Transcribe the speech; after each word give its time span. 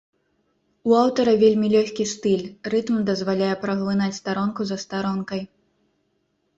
У 0.91 0.95
аўтара 1.01 1.33
вельмі 1.43 1.67
лёгкі 1.75 2.09
стыль, 2.15 2.43
рытм 2.75 2.97
дазваляе 3.13 3.53
праглынаць 3.67 4.13
старонку 4.21 4.61
за 4.75 4.83
старонкай. 4.89 5.41